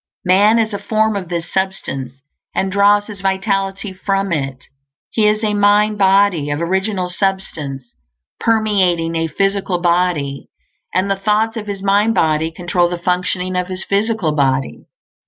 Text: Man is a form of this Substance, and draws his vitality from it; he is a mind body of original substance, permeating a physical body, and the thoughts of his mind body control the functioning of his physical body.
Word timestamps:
Man 0.25 0.57
is 0.57 0.73
a 0.73 0.79
form 0.79 1.15
of 1.15 1.29
this 1.29 1.53
Substance, 1.53 2.23
and 2.55 2.71
draws 2.71 3.05
his 3.05 3.21
vitality 3.21 3.93
from 3.93 4.31
it; 4.31 4.63
he 5.11 5.27
is 5.27 5.43
a 5.43 5.53
mind 5.53 5.99
body 5.99 6.49
of 6.49 6.59
original 6.59 7.07
substance, 7.07 7.93
permeating 8.39 9.15
a 9.15 9.27
physical 9.27 9.79
body, 9.79 10.49
and 10.91 11.07
the 11.11 11.15
thoughts 11.15 11.55
of 11.55 11.67
his 11.67 11.83
mind 11.83 12.15
body 12.15 12.49
control 12.49 12.89
the 12.89 12.97
functioning 12.97 13.55
of 13.55 13.67
his 13.67 13.83
physical 13.83 14.31
body. 14.33 14.87